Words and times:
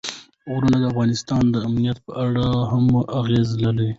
غرونه 0.51 0.77
د 0.79 0.83
افغانستان 0.91 1.43
د 1.49 1.55
امنیت 1.67 1.97
په 2.05 2.11
اړه 2.25 2.45
هم 2.71 2.85
اغېز 3.19 3.49
لري. 3.63 3.89